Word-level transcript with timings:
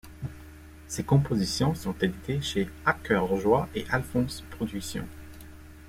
Ses 0.87 1.03
compositions 1.03 1.75
sont 1.75 1.93
éditées 2.01 2.41
chez 2.41 2.67
À 2.87 2.93
Cœur 2.93 3.35
Joie 3.37 3.69
et 3.75 3.85
Alfonce 3.91 4.41
production. 4.49 5.05